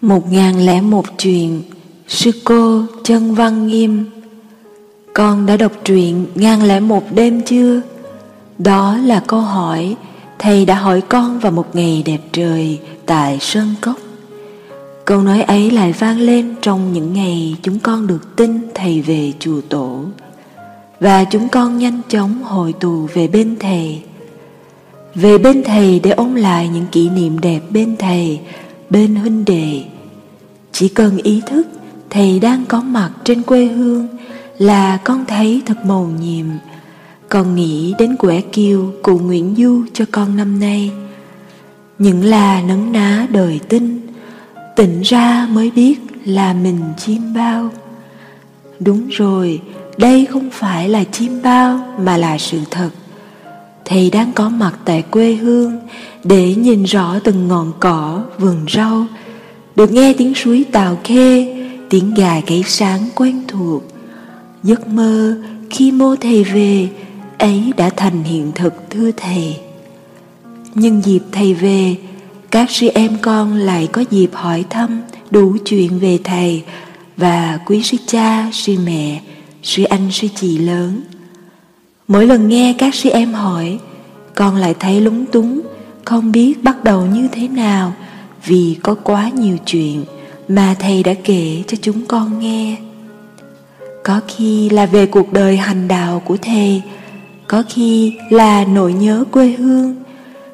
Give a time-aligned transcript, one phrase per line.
[0.00, 1.62] Một ngàn lẻ một chuyện
[2.08, 4.04] Sư cô chân văn nghiêm.
[5.14, 7.80] Con đã đọc truyện ngàn lẻ một đêm chưa?
[8.58, 9.96] Đó là câu hỏi
[10.38, 13.96] Thầy đã hỏi con vào một ngày đẹp trời Tại Sơn Cốc.
[15.04, 19.32] Câu nói ấy lại vang lên trong những ngày chúng con được tin thầy về
[19.38, 20.00] chùa tổ.
[21.00, 24.02] Và chúng con nhanh chóng hồi tù về bên thầy.
[25.14, 28.40] Về bên thầy để ôn lại những kỷ niệm đẹp bên thầy
[28.90, 29.82] bên huynh đệ.
[30.72, 31.66] Chỉ cần ý thức
[32.10, 34.08] thầy đang có mặt trên quê hương
[34.58, 36.46] là con thấy thật mầu nhiệm.
[37.28, 40.90] Con nghĩ đến quẻ kiều cụ nguyễn du cho con năm nay.
[41.98, 44.00] Những là nấn ná đời tinh
[44.76, 47.70] tỉnh ra mới biết là mình chim bao.
[48.80, 49.60] Đúng rồi,
[49.96, 52.90] đây không phải là chim bao mà là sự thật
[53.88, 55.78] thầy đang có mặt tại quê hương
[56.24, 59.06] để nhìn rõ từng ngọn cỏ vườn rau.
[59.76, 61.56] Được nghe tiếng suối tào khê,
[61.90, 63.82] tiếng gà gáy sáng quen thuộc.
[64.62, 65.36] Giấc mơ
[65.70, 66.88] khi mô thầy về,
[67.38, 69.56] ấy đã thành hiện thực, thưa thầy.
[70.74, 71.96] Nhân dịp thầy về,
[72.50, 76.62] các sư em con lại có dịp hỏi thăm đủ chuyện về thầy
[77.16, 79.20] và quý sư cha, sư mẹ,
[79.62, 81.00] sư anh, sư chị lớn
[82.08, 83.78] mỗi lần nghe các sĩ em hỏi,
[84.34, 85.60] con lại thấy lúng túng,
[86.04, 87.92] không biết bắt đầu như thế nào,
[88.44, 90.04] vì có quá nhiều chuyện
[90.48, 92.76] mà thầy đã kể cho chúng con nghe.
[94.04, 96.82] Có khi là về cuộc đời hành đạo của thầy,
[97.48, 99.96] có khi là nỗi nhớ quê hương,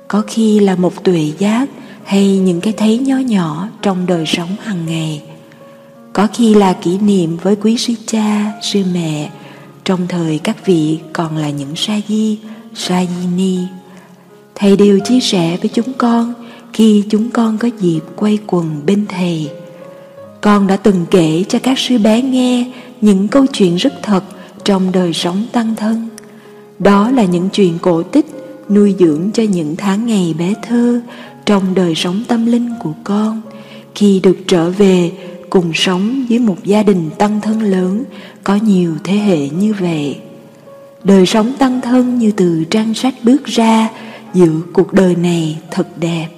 [0.08, 1.68] có khi là một tuệ giác
[2.04, 5.22] hay những cái thấy nhỏ nhỏ trong đời sống hàng ngày.
[6.12, 9.30] Có khi là kỷ niệm với quý sư cha, sư mẹ
[9.84, 12.38] trong thời các vị còn là những sa di
[12.74, 13.58] sa di ni.
[14.54, 16.34] Thầy đều chia sẻ với chúng con
[16.72, 19.50] khi chúng con có dịp quay quần bên thầy.
[20.40, 24.24] Con đã từng kể cho các sư bé nghe những câu chuyện rất thật
[24.64, 26.08] trong đời sống tăng thân.
[26.78, 28.26] Đó là những chuyện cổ tích
[28.68, 31.00] nuôi dưỡng cho những tháng ngày bé thơ
[31.46, 33.42] trong đời sống tâm linh của con.
[33.94, 35.12] Khi được trở về
[35.54, 38.04] cùng sống với một gia đình tăng thân lớn,
[38.44, 40.18] có nhiều thế hệ như vậy.
[41.04, 43.88] Đời sống tăng thân như từ trang sách bước ra,
[44.34, 46.28] giữa cuộc đời này thật đẹp.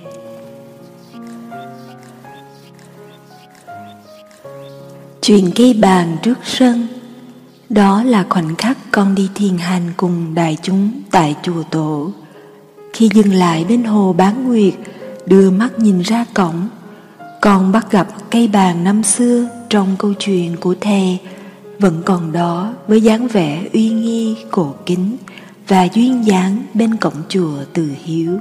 [5.22, 6.86] Chuyện cây bàn trước sân,
[7.68, 12.10] đó là khoảnh khắc con đi thiền hành cùng đại chúng tại chùa tổ.
[12.92, 14.74] Khi dừng lại bên hồ bán nguyệt,
[15.26, 16.68] đưa mắt nhìn ra cổng
[17.40, 21.18] con bắt gặp cây bàn năm xưa trong câu chuyện của thầy
[21.78, 25.16] vẫn còn đó với dáng vẻ uy nghi, cổ kính
[25.68, 28.38] và duyên dáng bên cổng chùa từ hiếu.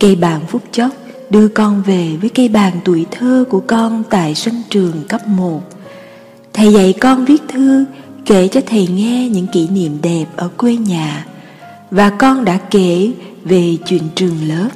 [0.00, 0.90] Cây bàn phút chốc
[1.30, 5.62] đưa con về với cây bàn tuổi thơ của con tại sân trường cấp 1
[6.52, 7.84] thầy dạy con viết thư,
[8.26, 11.26] kể cho thầy nghe những kỷ niệm đẹp ở quê nhà
[11.90, 13.10] và con đã kể
[13.44, 14.68] về chuyện trường lớp.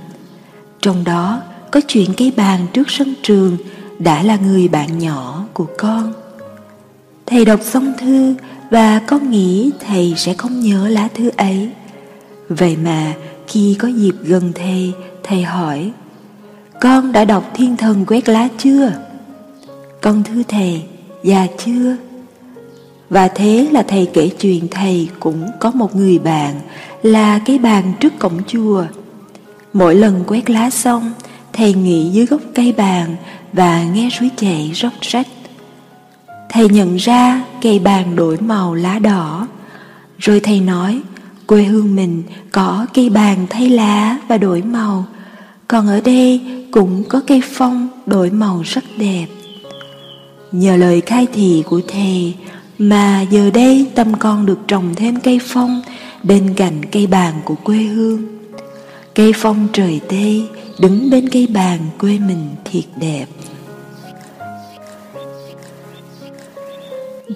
[0.81, 1.43] Trong đó
[1.77, 3.57] có chuyện cây bàn trước sân trường
[3.99, 6.13] đã là người bạn nhỏ của con.
[7.27, 8.35] Thầy đọc xong thư
[8.71, 11.71] và con nghĩ thầy sẽ không nhớ lá thư ấy.
[12.49, 13.15] Vậy mà
[13.47, 14.93] khi có dịp gần thầy
[15.23, 15.91] thầy hỏi,
[16.81, 18.93] con đã đọc thiên thần quét lá chưa?
[20.01, 20.83] Con thưa thầy
[21.23, 21.97] dạ chưa.
[23.11, 26.61] Và thế là thầy kể chuyện thầy cũng có một người bạn
[27.03, 28.85] là cái bàn trước cổng chùa.
[29.73, 31.13] Mỗi lần quét lá xong
[31.57, 33.17] thầy nghỉ dưới gốc cây bàn
[33.53, 35.27] và nghe suối chảy róc rách.
[36.51, 39.47] Thầy nhận ra cây bàn đổi màu lá đỏ.
[40.19, 41.01] Rồi thầy nói,
[41.47, 42.23] quê hương mình
[42.53, 45.05] có cây bàn thay lá và đổi màu.
[45.69, 46.41] Còn ở đây
[46.71, 49.27] cũng có cây phong đổi màu rất đẹp.
[50.53, 52.35] Nhờ lời khai thị của thầy
[52.79, 55.83] mà giờ đây tâm con được trồng thêm cây phong
[56.23, 58.23] bên cạnh cây bàn của quê hương.
[59.15, 60.45] Cây phong trời tây
[60.79, 63.27] đứng bên cây bàn quê mình thiệt đẹp.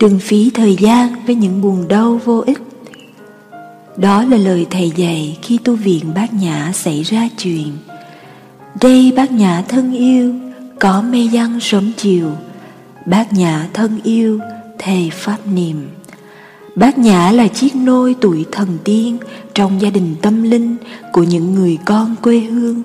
[0.00, 2.58] Đừng phí thời gian với những buồn đau vô ích.
[3.96, 7.72] Đó là lời thầy dạy khi tu viện bác nhã xảy ra chuyện.
[8.80, 10.34] Đây bác nhã thân yêu,
[10.78, 12.30] có mê văn sớm chiều.
[13.06, 14.40] Bác nhã thân yêu,
[14.78, 15.88] thầy pháp niệm.
[16.76, 19.18] Bác nhã là chiếc nôi tuổi thần tiên
[19.54, 20.76] trong gia đình tâm linh
[21.12, 22.82] của những người con quê hương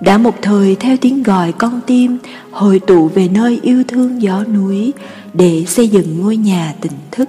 [0.00, 2.18] đã một thời theo tiếng gọi con tim
[2.50, 4.92] hồi tụ về nơi yêu thương gió núi
[5.34, 7.28] để xây dựng ngôi nhà tỉnh thức.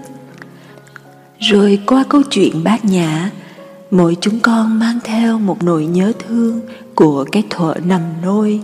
[1.40, 3.32] Rồi qua câu chuyện bát nhã,
[3.92, 6.62] mỗi chúng con mang theo một nỗi nhớ thương
[6.96, 8.60] của cái thuở nằm nôi.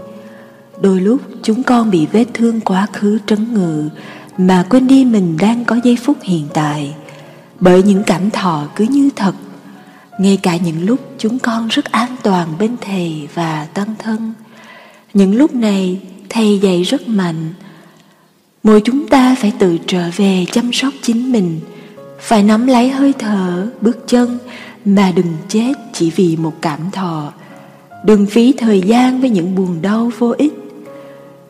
[0.82, 3.90] Đôi lúc chúng con bị vết thương quá khứ trấn ngự
[4.38, 6.96] mà quên đi mình đang có giây phút hiện tại.
[7.60, 9.34] Bởi những cảm thọ cứ như thật
[10.20, 14.34] ngay cả những lúc chúng con rất an toàn bên thầy và tăng thân,
[15.14, 16.00] những lúc này
[16.30, 17.54] thầy dạy rất mạnh.
[18.64, 21.60] Mỗi chúng ta phải tự trở về chăm sóc chính mình,
[22.20, 24.38] phải nắm lấy hơi thở, bước chân,
[24.86, 27.34] mà đừng chết chỉ vì một cảm thọ.
[28.04, 30.54] Đừng phí thời gian với những buồn đau vô ích.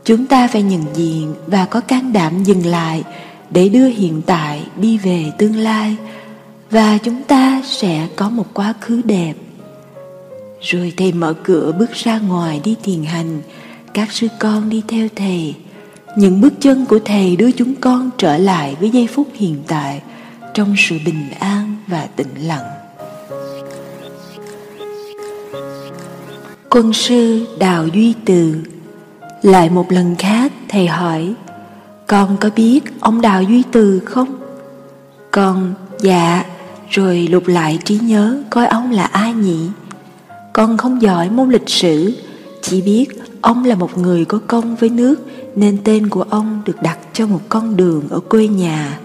[0.05, 3.03] Chúng ta phải nhận diện và có can đảm dừng lại
[3.49, 5.95] để đưa hiện tại đi về tương lai,
[6.71, 9.33] và chúng ta sẽ có một quá khứ đẹp.
[10.61, 13.41] Rồi thầy mở cửa bước ra ngoài đi thiền hành.
[13.93, 15.55] Các sư con đi theo thầy.
[16.17, 20.01] Những bước chân của thầy đưa chúng con trở lại với giây phút hiện tại
[20.53, 22.65] trong sự bình an và tĩnh lặng.
[26.69, 28.55] Quân sư đào duy từ,
[29.41, 31.33] lại một lần khác thầy hỏi,
[32.07, 34.27] Con có biết ông Đào Duy Từ không?
[35.31, 36.45] Con dạ.
[36.89, 39.69] Rồi lục lại trí nhớ coi ông là ai nhỉ?
[40.53, 42.13] Con không giỏi môn lịch sử,
[42.61, 43.05] Chỉ biết
[43.41, 45.15] ông là một người có công với nước,
[45.55, 48.99] Nên tên của ông được đặt cho một con đường ở quê nhà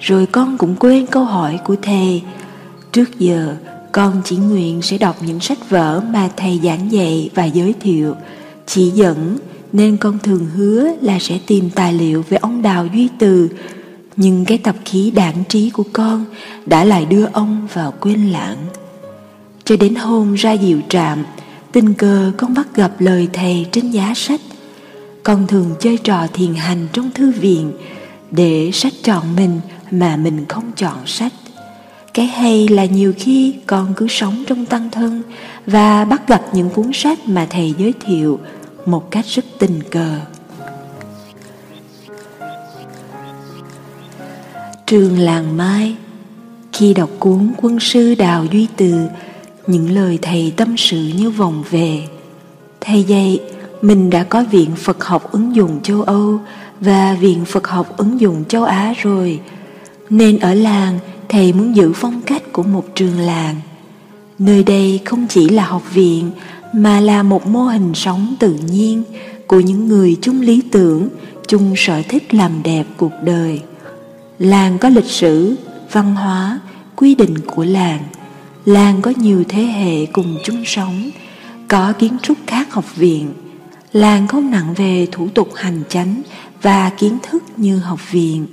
[0.00, 2.22] Rồi con cũng quên câu hỏi của thầy
[2.92, 3.56] Trước giờ,
[3.92, 8.14] con chỉ nguyện sẽ đọc những sách vở mà thầy giảng dạy và giới thiệu
[8.66, 9.38] Chỉ dẫn,
[9.72, 13.48] nên con thường hứa là sẽ tìm tài liệu về ông Đào Duy Từ.
[14.16, 16.24] Nhưng cái tập khí đảng trí của con
[16.66, 18.56] đã lại đưa ông vào quên lãng.
[19.64, 21.24] Cho đến hôm ra diệu trạm,
[21.72, 24.40] tình cờ con bắt gặp lời thầy trên giá sách.
[25.22, 27.72] Con thường chơi trò thiền hành trong thư viện
[28.30, 29.60] để sách chọn mình
[29.90, 31.32] mà mình không chọn sách.
[32.14, 35.22] Cái hay là nhiều khi con cứ sống trong tăng thân
[35.66, 38.40] và bắt gặp những cuốn sách mà thầy giới thiệu
[38.86, 40.20] một cách rất tình cờ
[44.86, 45.96] trường làng mai.
[46.72, 48.94] Khi đọc cuốn quân sư đào duy từ,
[49.66, 52.02] những lời thầy tâm sự như vòng về.
[52.80, 53.40] Thầy dạy,
[53.82, 56.40] mình đã có viện phật học ứng dụng châu âu
[56.80, 59.40] và viện phật học ứng dụng châu á rồi.
[60.10, 60.98] Nên ở làng,
[61.28, 63.54] thầy muốn giữ phong cách của một trường làng.
[64.38, 66.30] Nơi đây không chỉ là học viện,
[66.72, 69.02] mà là một mô hình sống tự nhiên
[69.46, 71.08] của những người chung lý tưởng,
[71.48, 73.60] chung sở thích làm đẹp cuộc đời
[74.38, 75.56] làng có lịch sử,
[75.92, 76.60] văn hóa,
[76.96, 78.00] quy định của làng.
[78.64, 81.10] Làng có nhiều thế hệ cùng chung sống,
[81.68, 83.32] có kiến trúc khác học viện.
[83.92, 86.22] Làng không nặng về thủ tục hành chánh
[86.62, 88.46] và kiến thức như học viện.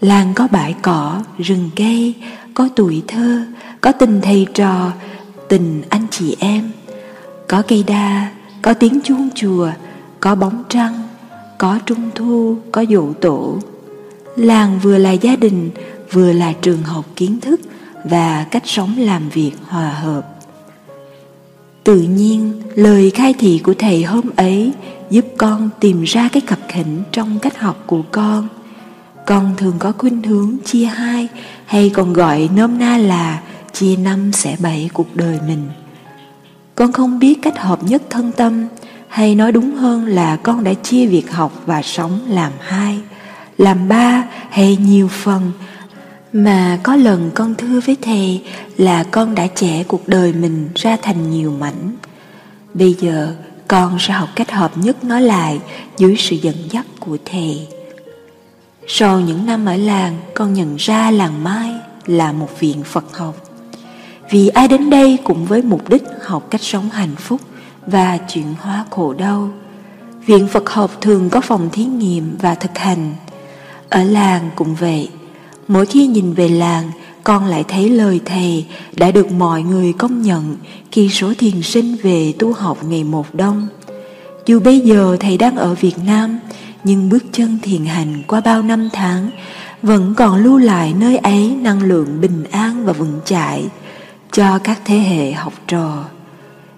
[0.00, 2.14] Làng có bãi cỏ, rừng cây,
[2.54, 3.42] có tuổi thơ,
[3.80, 4.92] có tình thầy trò,
[5.48, 6.70] tình anh chị em.
[7.48, 8.30] Có cây đa,
[8.62, 9.70] có tiếng chuông chùa,
[10.20, 11.02] có bóng trăng,
[11.58, 13.58] có trung thu, có dỗ tổ
[14.36, 15.70] làng vừa là gia đình,
[16.12, 17.60] vừa là trường học kiến thức
[18.04, 20.28] và cách sống làm việc hòa hợp.
[21.84, 24.72] Tự nhiên, lời khai thị của thầy hôm ấy
[25.10, 28.48] giúp con tìm ra cái cặp khỉnh trong cách học của con.
[29.26, 31.28] Con thường có khuynh hướng chia hai
[31.66, 33.42] hay còn gọi nôm na là
[33.72, 35.68] chia năm sẽ bảy cuộc đời mình.
[36.74, 38.66] Con không biết cách hợp nhất thân tâm
[39.08, 43.00] hay nói đúng hơn là con đã chia việc học và sống làm hai
[43.58, 45.52] làm ba hay nhiều phần
[46.32, 48.42] mà có lần con thưa với thầy
[48.76, 51.96] là con đã trẻ cuộc đời mình ra thành nhiều mảnh
[52.74, 53.34] bây giờ
[53.68, 55.60] con sẽ học cách hợp nhất nó lại
[55.98, 57.66] dưới sự dẫn dắt của thầy
[58.86, 61.74] sau những năm ở làng, con nhận ra làng mai
[62.06, 63.36] là một viện phật học
[64.32, 67.40] vì ai đến đây cũng với mục đích học cách sống hạnh phúc
[67.86, 69.50] và chuyển hóa khổ đau.
[70.26, 73.14] Viện Phật học thường có phòng thí nghiệm và thực hành.
[73.92, 75.08] Ở làng cũng vậy.
[75.68, 76.90] Mỗi khi nhìn về làng,
[77.24, 80.56] con lại thấy lời thầy đã được mọi người công nhận
[80.92, 83.68] khi số thiền sinh về tu học ngày một đông.
[84.46, 86.38] Dù bây giờ thầy đang ở Việt Nam,
[86.84, 89.30] nhưng bước chân thiền hành qua bao năm tháng
[89.82, 93.64] vẫn còn lưu lại nơi ấy năng lượng bình an và vững chãi
[94.32, 96.04] cho các thế hệ học trò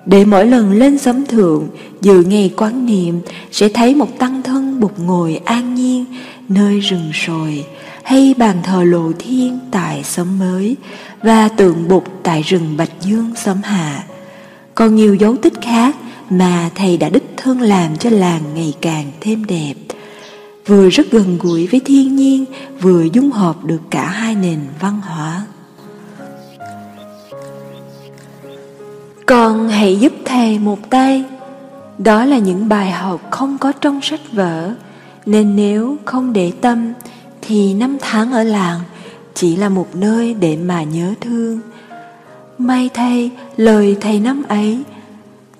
[0.06, 1.68] để mỗi lần lên sấm thượng
[2.00, 3.20] dự ngày quán niệm,
[3.50, 6.04] sẽ thấy một tăng thân bục ngồi an nhiên,
[6.48, 7.64] nơi rừng sồi,
[8.02, 10.76] hay bàn thờ lộ thiên tại sấm mới,
[11.22, 14.04] và tượng bục tại rừng bạch dương sấm hạ.
[14.74, 15.96] Còn nhiều dấu tích khác
[16.30, 19.74] mà thầy đã đích thân làm cho làng ngày càng thêm đẹp.
[20.66, 22.44] Vừa rất gần gũi với thiên nhiên,
[22.80, 25.42] vừa dung hợp được cả hai nền văn hóa.
[29.26, 31.24] Con hãy giúp thầy một tay
[31.98, 34.72] Đó là những bài học không có trong sách vở,
[35.26, 36.92] nên nếu không để tâm
[37.42, 38.80] thì năm tháng ở làng
[39.34, 41.60] chỉ là một nơi để mà nhớ thương.
[42.58, 44.82] May thay lời thầy năm ấy,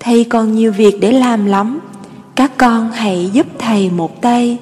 [0.00, 1.80] thầy còn nhiều việc để làm lắm.
[2.34, 4.58] Các con hãy giúp thầy một tay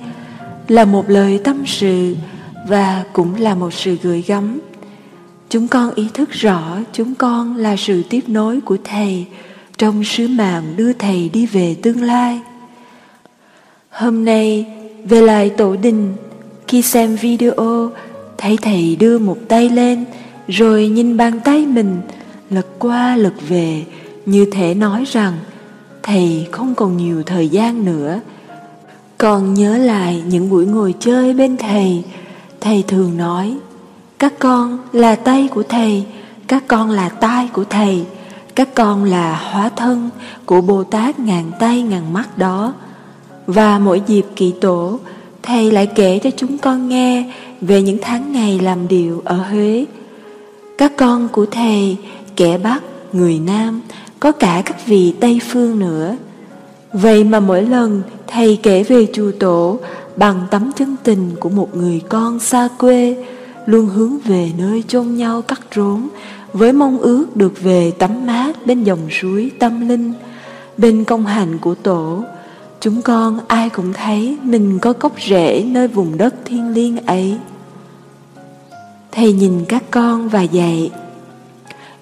[0.68, 2.16] là một lời tâm sự
[2.68, 4.60] và cũng là một sự gửi gắm.
[5.52, 9.26] Chúng con ý thức rõ chúng con là sự tiếp nối của thầy
[9.78, 12.40] trong sứ mạng đưa thầy đi về tương lai.
[13.90, 14.66] Hôm nay
[15.04, 16.12] về lại tổ đình,
[16.68, 17.90] khi xem video
[18.38, 20.04] thấy thầy đưa một tay lên
[20.48, 22.00] rồi nhìn bàn tay mình
[22.50, 23.84] lật qua lật về
[24.26, 25.32] như thể nói rằng
[26.02, 28.20] thầy không còn nhiều thời gian nữa
[29.18, 32.04] còn nhớ lại những buổi ngồi chơi bên thầy
[32.60, 33.56] thầy thường nói
[34.22, 36.04] các con là tay của thầy,
[36.48, 38.04] các con là tai của thầy,
[38.54, 40.10] các con là hóa thân
[40.46, 42.74] của bồ tát ngàn tay ngàn mắt đó.
[43.46, 44.98] Và mỗi dịp kỳ tổ,
[45.42, 49.84] thầy lại kể cho chúng con nghe về những tháng ngày làm điệu ở huế.
[50.78, 51.96] Các con của thầy,
[52.36, 53.80] kẻ bắc, người nam,
[54.20, 56.16] có cả các vị tây phương nữa.
[56.92, 59.78] Vậy mà mỗi lần thầy kể về chùa tổ
[60.16, 63.24] bằng tấm chân tình của một người con xa quê
[63.66, 66.08] luôn hướng về nơi chôn nhau cắt rốn,
[66.52, 70.12] với mong ước được về tắm mát bên dòng suối tâm linh,
[70.78, 72.24] bên công hành của tổ.
[72.80, 77.36] Chúng con ai cũng thấy mình có gốc rễ nơi vùng đất thiên liêng ấy.
[79.12, 80.90] Thầy nhìn các con và dạy,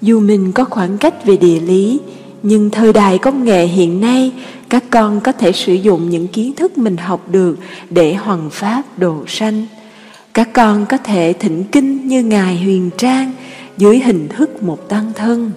[0.00, 2.00] dù mình có khoảng cách về địa lý,
[2.43, 4.33] nhưng thời đại công nghệ hiện nay,
[4.69, 7.57] các con có thể sử dụng những kiến thức mình học được
[7.90, 9.67] để hoằng pháp độ sanh
[10.40, 13.32] các con có thể thỉnh kinh như ngài huyền trang
[13.76, 15.50] dưới hình thức một tăng thân.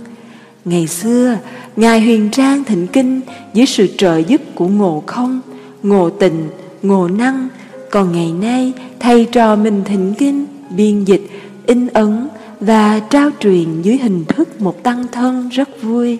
[0.66, 1.38] Ngày xưa,
[1.76, 3.22] ngài huyền trang thỉnh kinh
[3.54, 5.42] dưới sự trợ giúp của ngộ không,
[5.84, 6.50] ngộ tình
[6.82, 7.48] ngộ năng.
[7.92, 11.30] Còn ngày nay, thầy trò mình thỉnh kinh, biên dịch,
[11.66, 12.28] in ấn
[12.60, 16.18] và trao truyền dưới hình thức một tăng thân rất vui.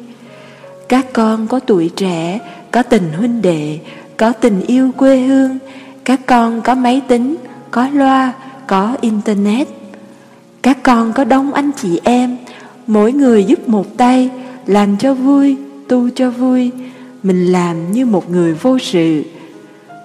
[0.90, 2.40] Các con có tuổi trẻ,
[2.72, 3.80] có tình huynh đệ,
[4.18, 5.58] có tình yêu quê hương.
[6.06, 7.36] Các con có máy tính,
[7.72, 8.34] có loa
[8.68, 9.68] có internet.
[10.62, 12.38] Các con có đông anh chị em,
[12.88, 14.30] mỗi người giúp một tay,
[14.66, 16.72] làm cho vui, tu cho vui.
[17.24, 19.24] Mình làm như một người vô sự.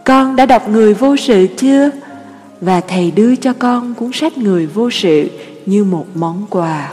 [0.05, 1.91] Con đã đọc người vô sự chưa?
[2.61, 5.31] Và thầy đưa cho con cuốn sách người vô sự
[5.67, 6.93] như một món quà.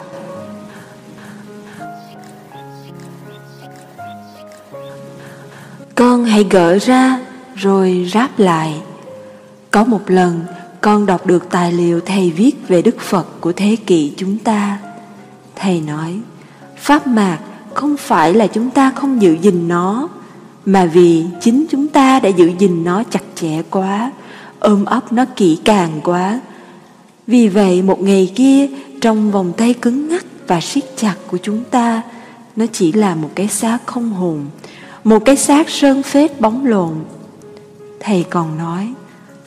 [5.96, 7.20] Con hãy gỡ ra,
[7.56, 8.74] rồi ráp lại.
[9.72, 10.42] Có một lần
[10.86, 14.80] con đọc được tài liệu thầy viết về đức phật của thế kỷ chúng ta.
[15.56, 16.20] Thầy nói,
[16.78, 17.40] pháp mạc
[17.74, 20.10] không phải là chúng ta không giữ gìn nó,
[20.66, 24.12] mà vì chính chúng ta đã giữ gìn nó chặt chẽ quá,
[24.60, 26.40] ôm ấp nó kỹ càng quá.
[27.28, 28.68] Vì vậy một ngày kia,
[29.02, 32.02] trong vòng tay cứng ngắc và siết chặt của chúng ta,
[32.56, 34.46] nó chỉ là một cái xác không hồn,
[35.04, 36.94] một cái xác sơn phết bóng lộn.
[38.00, 38.94] Thầy còn nói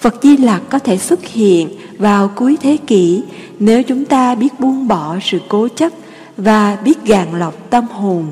[0.01, 3.23] phật di lặc có thể xuất hiện vào cuối thế kỷ
[3.59, 5.93] nếu chúng ta biết buông bỏ sự cố chấp
[6.37, 8.27] và biết gạn lọc tâm hồn.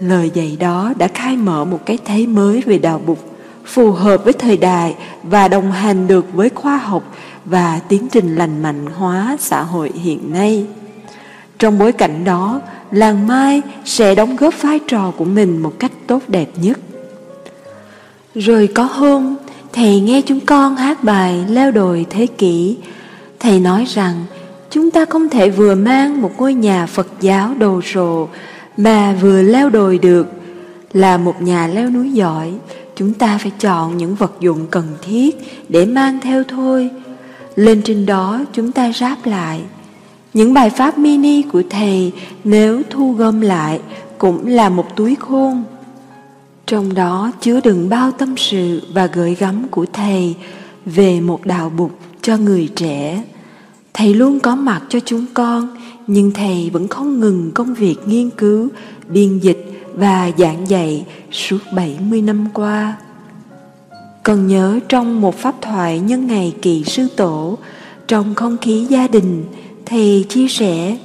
[0.00, 3.18] Lời dạy đó đã khai mở một cái thế mới về đạo bục
[3.64, 8.34] phù hợp với thời đại và đồng hành được với khoa học và tiến trình
[8.34, 10.66] lành mạnh hóa xã hội hiện nay.
[11.58, 15.92] Trong bối cảnh đó, làng mai sẽ đóng góp vai trò của mình một cách
[16.06, 16.78] tốt đẹp nhất.
[18.34, 19.36] Rồi có hôm
[19.72, 22.76] thầy nghe chúng con hát bài leo đồi thế kỷ.
[23.40, 24.24] Thầy nói rằng,
[24.70, 28.28] chúng ta không thể vừa mang một ngôi nhà phật giáo đồ sộ
[28.76, 30.26] mà vừa leo đồi được.
[30.92, 32.52] Là một nhà leo núi giỏi,
[32.96, 35.36] chúng ta phải chọn những vật dụng cần thiết
[35.68, 36.90] để mang theo thôi.
[37.56, 39.60] Lên trên đó, chúng ta ráp lại.
[40.34, 42.12] Những bài pháp mini của thầy
[42.44, 43.80] nếu thu gom lại
[44.18, 45.64] cũng là một túi khôn
[46.72, 50.34] trong đó chứa đựng bao tâm sự và gửi gắm của thầy
[50.86, 53.22] về một đạo bục cho người trẻ
[53.94, 55.76] thầy luôn có mặt cho chúng con
[56.06, 58.68] nhưng thầy vẫn không ngừng công việc nghiên cứu
[59.08, 62.96] biên dịch và giảng dạy suốt 70 năm qua.
[64.22, 67.58] Còn nhớ trong một pháp thoại nhân ngày kỳ sư tổ,
[68.08, 69.44] trong không khí gia đình,
[69.86, 70.96] thầy chia sẻ,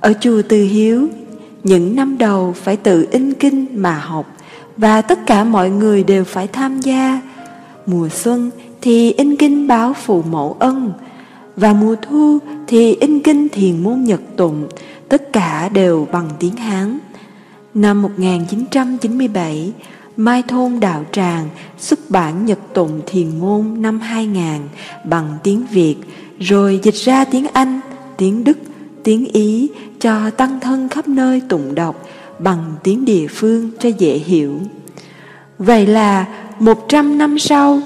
[0.00, 1.08] ở chùa Từ Hiếu,
[1.62, 4.37] những năm đầu phải tự in kinh mà học
[4.78, 7.20] và tất cả mọi người đều phải tham gia.
[7.86, 10.92] Mùa xuân thì in kinh báo phụ mẫu ân,
[11.56, 14.68] và mùa thu thì in kinh thiền môn nhật tụng,
[15.08, 16.98] tất cả đều bằng tiếng Hán.
[17.74, 19.72] Năm 1997,
[20.16, 24.42] Mai Thôn Đạo Tràng xuất bản Nhật Tụng Thiền Môn năm 2000
[25.04, 25.96] bằng tiếng Việt,
[26.38, 27.80] rồi dịch ra tiếng Anh,
[28.16, 28.58] tiếng Đức,
[29.04, 29.70] tiếng Ý
[30.00, 32.04] cho tăng thân khắp nơi tụng đọc
[32.38, 34.60] bằng tiếng địa phương cho dễ hiểu.
[35.58, 36.26] Vậy là
[36.58, 37.80] 100 năm sau,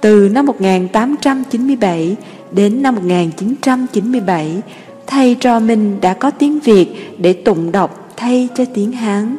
[0.00, 2.16] từ năm 1897
[2.52, 4.60] đến năm 1997,
[5.06, 6.86] thầy trò mình đã có tiếng Việt
[7.18, 9.36] để tụng đọc thay cho tiếng Hán.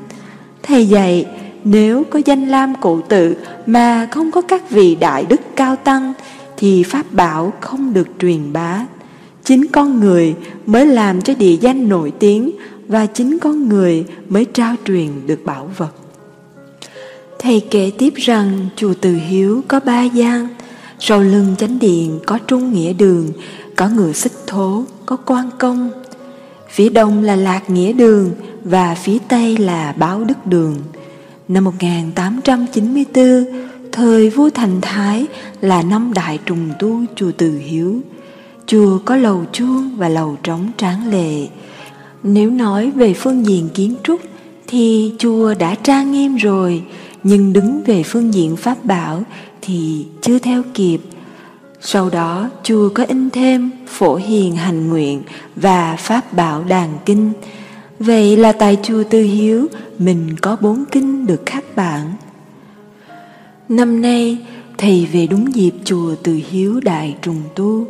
[0.64, 1.26] Thầy dạy,
[1.64, 3.36] nếu có danh lam cụ tự
[3.66, 6.14] mà không có các vị đại đức cao tăng,
[6.58, 8.86] thì Pháp bảo không được truyền bá.
[9.44, 10.36] Chính con người
[10.66, 12.52] mới làm cho địa danh nổi tiếng
[12.90, 15.92] và chính con người mới trao truyền được bảo vật.
[17.40, 20.48] Thầy kể tiếp rằng chùa Từ Hiếu có ba gian,
[21.00, 23.32] sau lưng chánh điện có trung nghĩa đường,
[23.76, 25.90] có ngựa xích thố, có quan công.
[26.70, 28.32] Phía đông là lạc nghĩa đường
[28.64, 30.76] và phía tây là báo đức đường.
[31.48, 33.46] Năm 1894,
[33.92, 35.26] thời vua Thành Thái
[35.62, 38.02] là năm đại trùng tu chùa Từ Hiếu.
[38.66, 41.48] Chùa có lầu chuông và lầu trống tráng lệ.
[42.24, 44.22] Nếu nói về phương diện kiến trúc
[44.68, 46.84] thì chùa đã trang nghiêm rồi,
[47.24, 49.24] nhưng đứng về phương diện pháp bảo
[49.62, 51.00] thì chưa theo kịp.
[51.82, 55.22] Sau đó chùa có in thêm phổ hiền hành nguyện
[55.56, 57.32] và pháp bảo đàn kinh.
[58.00, 59.68] Vậy là tại chùa Tư Hiếu
[60.00, 62.14] mình có bốn kinh được khắc bản.
[63.70, 64.38] Năm nay
[64.78, 67.88] thầy về đúng dịp chùa Từ Hiếu Đại Trùng Tu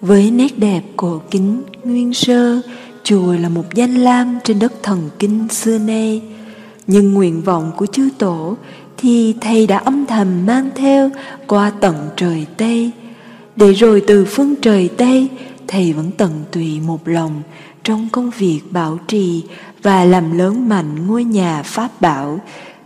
[0.00, 2.60] với nét đẹp cổ kính nguyên sơ
[3.06, 6.22] chùa là một danh lam trên đất thần kinh xưa nay
[6.86, 8.56] nhưng nguyện vọng của chư tổ
[8.96, 11.10] thì thầy đã âm thầm mang theo
[11.46, 12.90] qua tận trời Tây.
[13.56, 15.28] Để rồi từ phương trời Tây,
[15.68, 17.42] thầy vẫn tận tụy một lòng
[17.84, 19.42] trong công việc bảo trì
[19.82, 22.40] và làm lớn mạnh ngôi nhà Pháp Bảo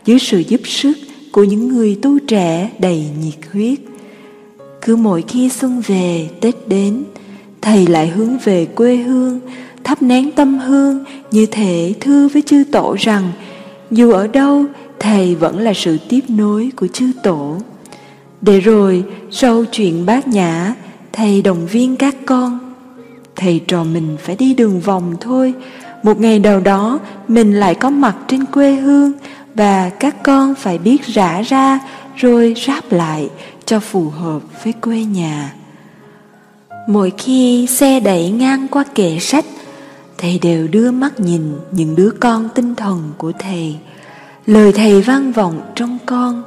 [0.04, 0.98] dưới sự giúp sức
[1.32, 3.78] của những người tu trẻ đầy nhiệt huyết.
[4.82, 7.04] Cứ mỗi khi xuân về, Tết đến,
[7.62, 9.40] thầy lại hướng về quê hương,
[9.90, 13.32] thắp nén tâm hương như thể thưa với chư tổ rằng,
[13.90, 14.64] dù ở đâu,
[14.98, 17.56] thầy vẫn là sự tiếp nối của chư tổ.
[18.40, 20.74] Để rồi, sau chuyện bát nhã,
[21.12, 22.74] thầy động viên các con.
[23.36, 25.54] Thầy trò mình phải đi đường vòng thôi.
[26.02, 26.98] Một ngày nào đó,
[27.28, 29.12] mình lại có mặt trên quê hương
[29.54, 31.78] và các con phải biết rã ra,
[32.16, 33.28] rồi ráp lại
[33.64, 35.54] cho phù hợp với quê nhà.
[36.88, 39.44] Mỗi khi xe đẩy ngang qua kệ sách
[40.20, 43.76] thầy đều đưa mắt nhìn những đứa con tinh thần của thầy.
[44.46, 46.42] Lời thầy vang vọng trong con.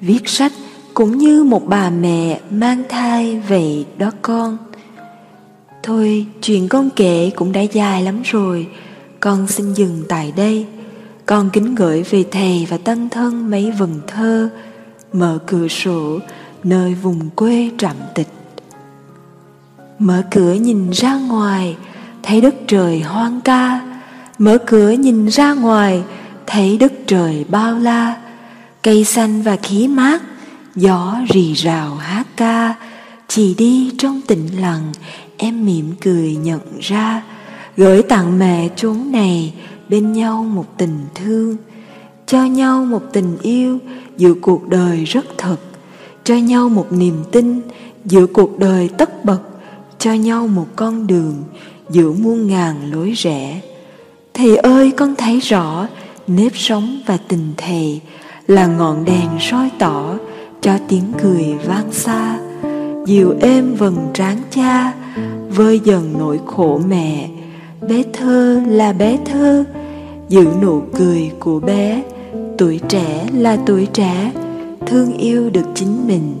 [0.00, 0.52] Viết sách
[0.94, 4.58] cũng như một bà mẹ mang thai vậy đó con.
[5.82, 8.68] Thôi, chuyện con kể cũng đã dài lắm rồi.
[9.20, 10.66] Con xin dừng tại đây.
[11.26, 14.48] Con kính gửi về thầy và tân thân mấy vần thơ,
[15.12, 16.18] mở cửa sổ,
[16.64, 18.28] nơi vùng quê trạm tịch.
[19.98, 21.76] Mở cửa nhìn ra ngoài
[22.24, 23.80] thấy đất trời hoang ca,
[24.38, 26.02] mở cửa nhìn ra ngoài,
[26.46, 28.16] thấy đất trời bao la.
[28.82, 30.22] Cây xanh và khí mát,
[30.76, 32.74] gió rì rào hát ca.
[33.28, 34.92] Chỉ đi trong tĩnh lặng,
[35.36, 37.22] em mỉm cười nhận ra.
[37.76, 39.54] Gửi tặng mẹ chốn này,
[39.88, 41.56] bên nhau một tình thương.
[42.26, 43.78] Cho nhau một tình yêu,
[44.16, 45.56] giữa cuộc đời rất thật.
[46.24, 47.60] Cho nhau một niềm tin,
[48.04, 49.40] giữa cuộc đời tất bật.
[49.98, 51.34] Cho nhau một con đường
[51.90, 53.60] giữa muôn ngàn lối rẽ.
[54.34, 55.86] Thầy ơi, con thấy rõ,
[56.26, 58.00] nếp sống và tình thầy
[58.46, 60.18] là ngọn đèn soi tỏ
[60.60, 62.38] cho tiếng cười vang xa.
[63.06, 64.92] Dịu êm vầng trán cha
[65.48, 67.28] vơi dần nỗi khổ mẹ.
[67.88, 69.64] Bé thơ là bé thơ,
[70.28, 72.02] giữ nụ cười của bé.
[72.58, 74.32] Tuổi trẻ là tuổi trẻ,
[74.86, 76.34] thương yêu được chính mình,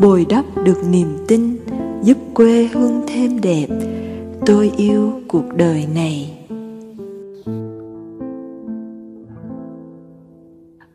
[0.00, 1.56] bồi đắp được niềm tin,
[2.02, 3.66] giúp quê hương thêm đẹp
[4.46, 6.30] tôi yêu cuộc đời này.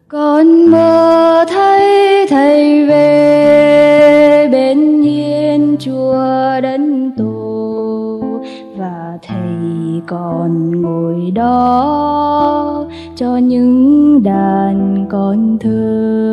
[0.08, 8.22] Con mơ thấy thầy về bên hiên chùa đấng tổ,
[8.78, 16.29] và thầy còn ngồi đó cho những đàn con thơ.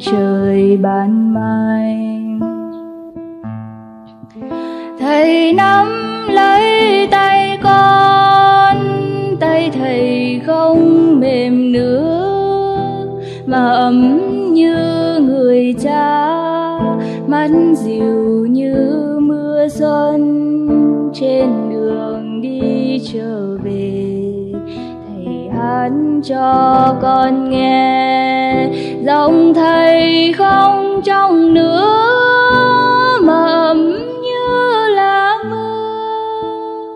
[0.00, 1.98] Trời ban mai.
[4.98, 5.86] Thầy nắm
[6.28, 8.76] lấy tay con,
[9.40, 13.06] tay thầy không mềm nữa.
[13.46, 14.20] Mà ấm
[14.52, 14.76] như
[15.20, 16.30] người cha,
[17.26, 18.74] mắt dịu như
[19.22, 20.20] mưa xuân.
[21.14, 23.83] Trên đường đi trở về
[25.84, 25.92] hát
[26.24, 28.68] cho con nghe.
[29.06, 32.00] Giọng thầy không trong nữa,
[33.22, 33.92] mà ấm
[34.22, 36.88] như là mưa.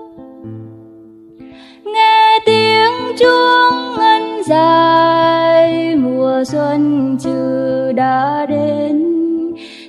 [1.85, 9.05] Nghe tiếng chuông ngân dài, mùa xuân chưa đã đến.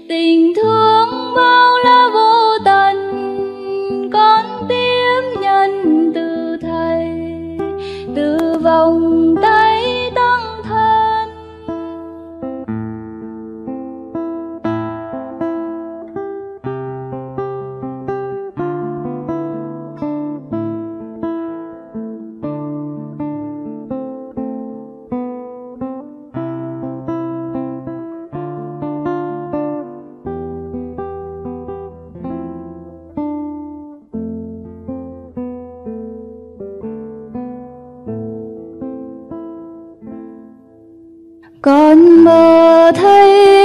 [0.09, 0.98] Tình thương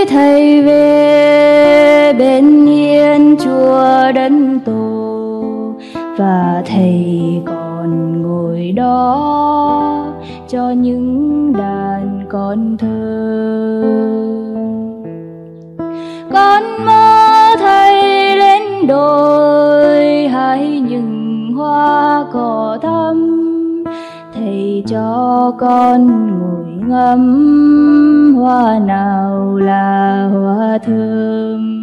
[0.09, 5.75] thầy về bên hiên chùa đấng tổ,
[6.17, 10.12] và thầy còn ngồi đó
[10.49, 13.83] cho những đàn con thơ.
[16.33, 23.43] Con mơ thầy lên đồi, hái những hoa cỏ thắm
[24.44, 26.07] thầy cho con
[26.38, 31.83] ngồi ngắm hoa nào là hoa thơm.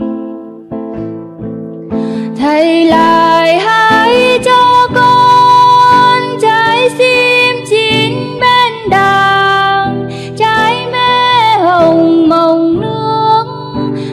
[2.38, 13.44] Thầy lại hái cho con trái sim chín bên đàng, trái mê hồng mồng nước,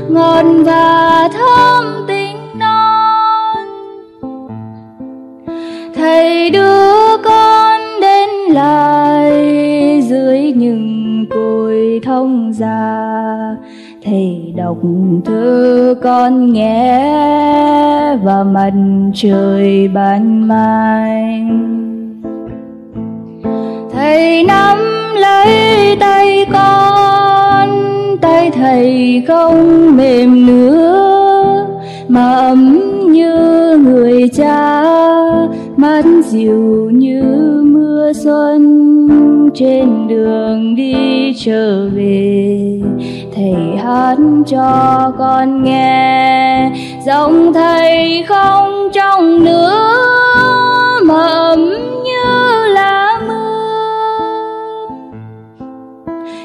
[0.09, 3.67] ngọt và thơm tình non.
[5.97, 6.88] Thầy đưa
[12.19, 13.57] ông già.
[14.05, 14.77] Thầy đọc
[15.25, 18.73] thư con nghe và mặt
[19.15, 21.43] trời ban mai.
[23.93, 24.79] Thầy nắm
[25.21, 27.69] lấy tay con,
[28.21, 31.67] tay thầy không mềm nữa.
[32.09, 32.79] Mà ấm
[33.13, 33.37] như
[33.85, 34.83] người cha,
[35.77, 37.23] mắt dịu như
[37.65, 38.88] mưa xuân
[39.55, 42.59] trên đường đi trở về.
[43.35, 46.71] Thầy hát cho con nghe,
[47.07, 49.85] giọng thầy không trong nữa
[51.05, 54.89] mà ấm như lá mưa.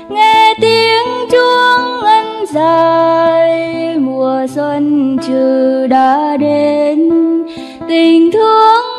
[0.10, 7.10] Nghe tiếng chuông ân dài, mùa xuân trừ đã đến.
[7.88, 8.93] Tình thương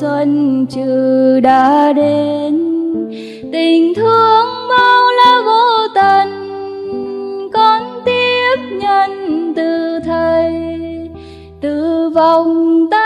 [0.00, 2.54] xuân trừ đã đến
[3.52, 6.28] tình thương bao la vô tận,
[7.52, 10.52] con tiếp nhận từ thầy
[11.60, 13.03] từ vòng tay.